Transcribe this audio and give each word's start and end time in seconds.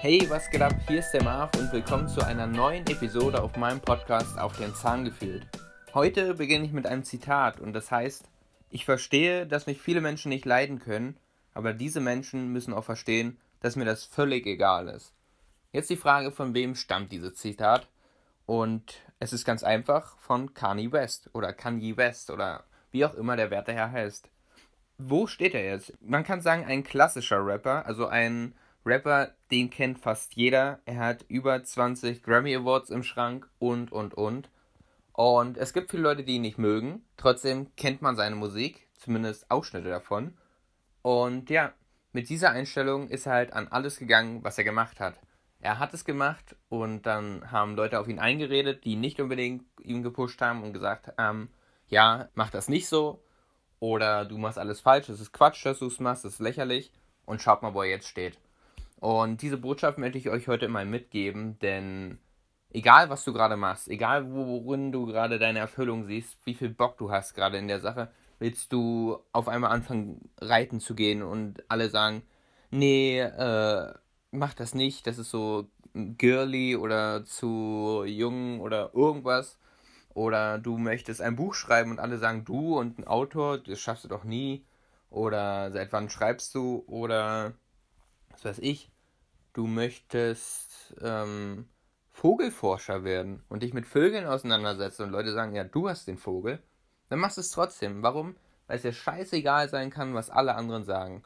Hey, 0.00 0.30
was 0.30 0.48
geht 0.48 0.62
ab? 0.62 0.76
Hier 0.86 1.00
ist 1.00 1.10
der 1.10 1.24
Marv 1.24 1.50
und 1.58 1.72
willkommen 1.72 2.06
zu 2.06 2.24
einer 2.24 2.46
neuen 2.46 2.86
Episode 2.86 3.42
auf 3.42 3.56
meinem 3.56 3.80
Podcast 3.80 4.38
Auf 4.38 4.56
den 4.56 4.72
Zahn 4.72 5.04
gefühlt. 5.04 5.44
Heute 5.92 6.34
beginne 6.34 6.66
ich 6.66 6.72
mit 6.72 6.86
einem 6.86 7.02
Zitat 7.02 7.58
und 7.58 7.72
das 7.72 7.90
heißt, 7.90 8.24
ich 8.70 8.84
verstehe, 8.84 9.44
dass 9.44 9.66
mich 9.66 9.80
viele 9.80 10.00
Menschen 10.00 10.28
nicht 10.28 10.44
leiden 10.44 10.78
können, 10.78 11.16
aber 11.52 11.72
diese 11.72 11.98
Menschen 11.98 12.52
müssen 12.52 12.74
auch 12.74 12.84
verstehen, 12.84 13.38
dass 13.58 13.74
mir 13.74 13.86
das 13.86 14.04
völlig 14.04 14.46
egal 14.46 14.86
ist. 14.86 15.12
Jetzt 15.72 15.90
die 15.90 15.96
Frage, 15.96 16.30
von 16.30 16.54
wem 16.54 16.76
stammt 16.76 17.10
dieses 17.10 17.34
Zitat? 17.34 17.88
Und 18.46 19.02
es 19.18 19.32
ist 19.32 19.44
ganz 19.44 19.64
einfach 19.64 20.16
von 20.18 20.54
Kanye 20.54 20.92
West 20.92 21.28
oder 21.32 21.52
Kanye 21.52 21.96
West 21.96 22.30
oder 22.30 22.62
wie 22.92 23.04
auch 23.04 23.14
immer 23.14 23.34
der 23.34 23.50
werte 23.50 23.72
Herr 23.72 23.90
heißt. 23.90 24.30
Wo 24.96 25.26
steht 25.26 25.54
er 25.54 25.64
jetzt? 25.64 25.92
Man 26.00 26.22
kann 26.22 26.40
sagen, 26.40 26.64
ein 26.64 26.84
klassischer 26.84 27.44
Rapper, 27.44 27.84
also 27.84 28.06
ein 28.06 28.54
Rapper, 28.88 29.34
den 29.50 29.68
kennt 29.68 29.98
fast 29.98 30.34
jeder. 30.34 30.80
Er 30.86 30.96
hat 30.96 31.26
über 31.28 31.62
20 31.62 32.22
Grammy 32.22 32.56
Awards 32.56 32.88
im 32.88 33.02
Schrank 33.02 33.46
und, 33.58 33.92
und, 33.92 34.14
und. 34.14 34.48
Und 35.12 35.58
es 35.58 35.74
gibt 35.74 35.90
viele 35.90 36.04
Leute, 36.04 36.24
die 36.24 36.36
ihn 36.36 36.42
nicht 36.42 36.58
mögen. 36.58 37.04
Trotzdem 37.18 37.74
kennt 37.76 38.00
man 38.00 38.16
seine 38.16 38.36
Musik, 38.36 38.88
zumindest 38.94 39.50
Ausschnitte 39.50 39.90
davon. 39.90 40.38
Und 41.02 41.50
ja, 41.50 41.74
mit 42.12 42.30
dieser 42.30 42.50
Einstellung 42.50 43.08
ist 43.08 43.26
er 43.26 43.32
halt 43.32 43.52
an 43.52 43.68
alles 43.68 43.98
gegangen, 43.98 44.42
was 44.42 44.56
er 44.56 44.64
gemacht 44.64 45.00
hat. 45.00 45.20
Er 45.60 45.78
hat 45.78 45.92
es 45.92 46.04
gemacht 46.04 46.56
und 46.68 47.02
dann 47.02 47.50
haben 47.50 47.76
Leute 47.76 48.00
auf 48.00 48.08
ihn 48.08 48.18
eingeredet, 48.18 48.84
die 48.84 48.96
nicht 48.96 49.20
unbedingt 49.20 49.64
ihn 49.82 50.02
gepusht 50.02 50.40
haben 50.40 50.62
und 50.62 50.72
gesagt 50.72 51.12
haben, 51.18 51.50
ja, 51.88 52.28
mach 52.34 52.50
das 52.50 52.68
nicht 52.68 52.88
so 52.88 53.22
oder 53.80 54.24
du 54.24 54.38
machst 54.38 54.58
alles 54.58 54.80
falsch, 54.80 55.08
es 55.08 55.20
ist 55.20 55.32
Quatsch, 55.32 55.66
dass 55.66 55.80
du 55.80 55.86
es 55.86 56.00
machst, 56.00 56.24
es 56.24 56.34
ist 56.34 56.40
lächerlich 56.40 56.92
und 57.26 57.42
schaut 57.42 57.62
mal, 57.62 57.74
wo 57.74 57.82
er 57.82 57.90
jetzt 57.90 58.08
steht. 58.08 58.38
Und 59.00 59.42
diese 59.42 59.58
Botschaft 59.58 59.98
möchte 59.98 60.18
ich 60.18 60.28
euch 60.28 60.48
heute 60.48 60.68
mal 60.68 60.84
mitgeben, 60.84 61.58
denn 61.60 62.18
egal 62.70 63.10
was 63.10 63.24
du 63.24 63.32
gerade 63.32 63.56
machst, 63.56 63.88
egal 63.88 64.32
worin 64.32 64.92
du 64.92 65.06
gerade 65.06 65.38
deine 65.38 65.60
Erfüllung 65.60 66.06
siehst, 66.06 66.38
wie 66.44 66.54
viel 66.54 66.70
Bock 66.70 66.98
du 66.98 67.10
hast 67.10 67.34
gerade 67.34 67.58
in 67.58 67.68
der 67.68 67.80
Sache, 67.80 68.10
willst 68.38 68.72
du 68.72 69.18
auf 69.32 69.48
einmal 69.48 69.70
anfangen 69.70 70.30
reiten 70.40 70.80
zu 70.80 70.94
gehen 70.94 71.22
und 71.22 71.62
alle 71.70 71.90
sagen, 71.90 72.22
nee, 72.70 73.20
äh, 73.20 73.92
mach 74.30 74.54
das 74.54 74.74
nicht, 74.74 75.06
das 75.06 75.18
ist 75.18 75.30
so 75.30 75.68
girly 75.94 76.76
oder 76.76 77.24
zu 77.24 78.04
jung 78.06 78.60
oder 78.60 78.90
irgendwas. 78.94 79.58
Oder 80.14 80.58
du 80.58 80.78
möchtest 80.78 81.22
ein 81.22 81.36
Buch 81.36 81.54
schreiben 81.54 81.92
und 81.92 82.00
alle 82.00 82.18
sagen, 82.18 82.44
du 82.44 82.78
und 82.78 82.98
ein 82.98 83.06
Autor, 83.06 83.58
das 83.58 83.78
schaffst 83.80 84.04
du 84.04 84.08
doch 84.08 84.24
nie. 84.24 84.64
Oder 85.10 85.70
seit 85.70 85.92
wann 85.92 86.10
schreibst 86.10 86.54
du? 86.54 86.84
Oder 86.88 87.54
was 88.38 88.44
weiß 88.44 88.58
ich, 88.60 88.90
du 89.52 89.66
möchtest 89.66 90.94
ähm, 91.00 91.68
Vogelforscher 92.12 93.02
werden 93.04 93.42
und 93.48 93.62
dich 93.62 93.74
mit 93.74 93.86
Vögeln 93.86 94.26
auseinandersetzen 94.26 95.02
und 95.02 95.10
Leute 95.10 95.32
sagen, 95.32 95.54
ja, 95.54 95.64
du 95.64 95.88
hast 95.88 96.06
den 96.06 96.18
Vogel, 96.18 96.62
dann 97.08 97.18
machst 97.18 97.36
du 97.36 97.40
es 97.40 97.50
trotzdem. 97.50 98.02
Warum? 98.02 98.36
Weil 98.66 98.76
es 98.76 98.82
dir 98.82 98.92
scheißegal 98.92 99.68
sein 99.68 99.90
kann, 99.90 100.14
was 100.14 100.30
alle 100.30 100.54
anderen 100.54 100.84
sagen. 100.84 101.24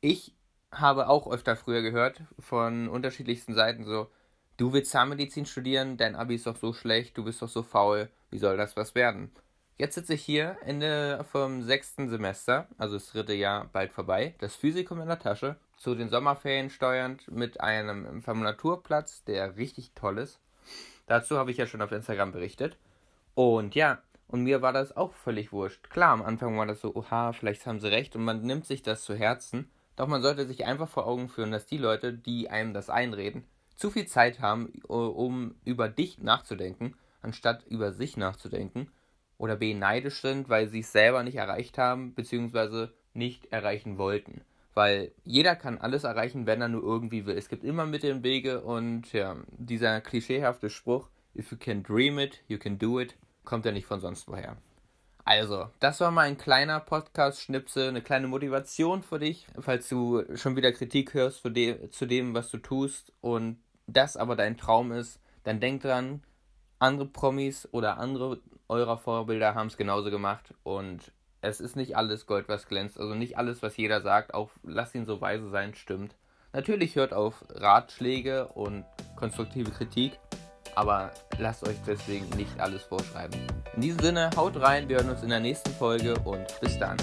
Ich 0.00 0.34
habe 0.70 1.08
auch 1.08 1.30
öfter 1.30 1.56
früher 1.56 1.82
gehört 1.82 2.22
von 2.38 2.88
unterschiedlichsten 2.88 3.54
Seiten 3.54 3.84
so, 3.84 4.10
du 4.56 4.72
willst 4.72 4.90
Zahnmedizin 4.90 5.46
studieren, 5.46 5.96
dein 5.96 6.16
Abi 6.16 6.36
ist 6.36 6.46
doch 6.46 6.56
so 6.56 6.72
schlecht, 6.72 7.16
du 7.16 7.24
bist 7.24 7.42
doch 7.42 7.48
so 7.48 7.62
faul, 7.62 8.08
wie 8.30 8.38
soll 8.38 8.56
das 8.56 8.76
was 8.76 8.94
werden? 8.94 9.32
Jetzt 9.76 9.94
sitze 9.94 10.14
ich 10.14 10.24
hier, 10.24 10.56
Ende 10.64 11.24
vom 11.30 11.62
sechsten 11.62 12.08
Semester, 12.08 12.68
also 12.78 12.94
das 12.94 13.12
dritte 13.12 13.34
Jahr 13.34 13.68
bald 13.72 13.92
vorbei, 13.92 14.34
das 14.38 14.56
Physikum 14.56 15.00
in 15.00 15.08
der 15.08 15.18
Tasche, 15.18 15.56
zu 15.78 15.94
den 15.94 16.10
Sommerferien 16.10 16.70
steuernd 16.70 17.30
mit 17.30 17.60
einem 17.60 18.20
Formulaturplatz, 18.20 19.24
der 19.24 19.56
richtig 19.56 19.92
toll 19.94 20.18
ist. 20.18 20.40
Dazu 21.06 21.38
habe 21.38 21.50
ich 21.50 21.56
ja 21.56 21.66
schon 21.66 21.80
auf 21.80 21.92
Instagram 21.92 22.32
berichtet. 22.32 22.76
Und 23.34 23.74
ja, 23.74 24.02
und 24.26 24.42
mir 24.42 24.60
war 24.60 24.72
das 24.72 24.96
auch 24.96 25.14
völlig 25.14 25.52
wurscht. 25.52 25.88
Klar, 25.88 26.12
am 26.12 26.22
Anfang 26.22 26.58
war 26.58 26.66
das 26.66 26.80
so, 26.80 26.94
oha, 26.94 27.32
vielleicht 27.32 27.64
haben 27.66 27.80
sie 27.80 27.90
recht 27.90 28.14
und 28.16 28.24
man 28.24 28.42
nimmt 28.42 28.66
sich 28.66 28.82
das 28.82 29.04
zu 29.04 29.14
Herzen. 29.14 29.70
Doch 29.96 30.08
man 30.08 30.20
sollte 30.20 30.46
sich 30.46 30.66
einfach 30.66 30.88
vor 30.88 31.06
Augen 31.06 31.28
führen, 31.28 31.52
dass 31.52 31.66
die 31.66 31.78
Leute, 31.78 32.12
die 32.12 32.50
einem 32.50 32.74
das 32.74 32.90
einreden, 32.90 33.44
zu 33.74 33.90
viel 33.90 34.06
Zeit 34.06 34.40
haben, 34.40 34.66
um 34.88 35.54
über 35.64 35.88
dich 35.88 36.18
nachzudenken, 36.18 36.94
anstatt 37.22 37.64
über 37.68 37.92
sich 37.92 38.16
nachzudenken 38.16 38.90
oder 39.38 39.56
beneidisch 39.56 40.20
sind, 40.20 40.48
weil 40.48 40.68
sie 40.68 40.80
es 40.80 40.92
selber 40.92 41.22
nicht 41.22 41.36
erreicht 41.36 41.78
haben, 41.78 42.14
beziehungsweise 42.14 42.92
nicht 43.14 43.52
erreichen 43.52 43.96
wollten. 43.96 44.42
Weil 44.78 45.10
jeder 45.24 45.56
kann 45.56 45.78
alles 45.78 46.04
erreichen, 46.04 46.46
wenn 46.46 46.60
er 46.60 46.68
nur 46.68 46.84
irgendwie 46.84 47.26
will. 47.26 47.36
Es 47.36 47.48
gibt 47.48 47.64
immer 47.64 47.84
Mittel 47.84 48.12
und 48.12 48.22
Wege 48.22 48.60
und 48.60 49.12
ja, 49.12 49.34
dieser 49.56 50.00
klischeehafte 50.00 50.70
Spruch, 50.70 51.08
if 51.34 51.50
you 51.50 51.58
can 51.58 51.82
dream 51.82 52.16
it, 52.20 52.44
you 52.46 52.58
can 52.58 52.78
do 52.78 53.00
it, 53.00 53.16
kommt 53.42 53.64
ja 53.64 53.72
nicht 53.72 53.86
von 53.86 53.98
sonst 53.98 54.28
woher. 54.28 54.56
Also, 55.24 55.68
das 55.80 55.98
war 55.98 56.12
mal 56.12 56.28
ein 56.28 56.38
kleiner 56.38 56.78
Podcast-Schnipsel, 56.78 57.88
eine 57.88 58.02
kleine 58.02 58.28
Motivation 58.28 59.02
für 59.02 59.18
dich, 59.18 59.48
falls 59.58 59.88
du 59.88 60.22
schon 60.36 60.54
wieder 60.54 60.70
Kritik 60.70 61.12
hörst 61.12 61.40
für 61.40 61.50
de 61.50 61.90
zu 61.90 62.06
dem, 62.06 62.34
was 62.34 62.48
du 62.48 62.58
tust 62.58 63.12
und 63.20 63.58
das 63.88 64.16
aber 64.16 64.36
dein 64.36 64.56
Traum 64.56 64.92
ist, 64.92 65.18
dann 65.42 65.58
denk 65.58 65.82
dran, 65.82 66.22
andere 66.78 67.08
Promis 67.08 67.68
oder 67.72 67.98
andere 67.98 68.40
eurer 68.68 68.96
Vorbilder 68.96 69.56
haben 69.56 69.66
es 69.66 69.76
genauso 69.76 70.12
gemacht 70.12 70.54
und 70.62 71.10
es 71.40 71.60
ist 71.60 71.76
nicht 71.76 71.96
alles 71.96 72.26
Gold, 72.26 72.48
was 72.48 72.68
glänzt. 72.68 72.98
Also 72.98 73.14
nicht 73.14 73.38
alles, 73.38 73.62
was 73.62 73.76
jeder 73.76 74.00
sagt, 74.00 74.34
auch 74.34 74.50
lasst 74.62 74.94
ihn 74.94 75.06
so 75.06 75.20
weise 75.20 75.48
sein, 75.50 75.74
stimmt. 75.74 76.14
Natürlich 76.52 76.96
hört 76.96 77.12
auf 77.12 77.44
Ratschläge 77.50 78.48
und 78.48 78.84
konstruktive 79.16 79.70
Kritik, 79.70 80.18
aber 80.74 81.10
lasst 81.38 81.66
euch 81.66 81.76
deswegen 81.86 82.28
nicht 82.36 82.58
alles 82.58 82.82
vorschreiben. 82.82 83.38
In 83.74 83.82
diesem 83.82 84.00
Sinne, 84.00 84.30
haut 84.36 84.60
rein, 84.60 84.88
wir 84.88 84.96
hören 84.96 85.10
uns 85.10 85.22
in 85.22 85.28
der 85.28 85.40
nächsten 85.40 85.70
Folge 85.72 86.14
und 86.20 86.46
bis 86.60 86.78
dann. 86.78 86.96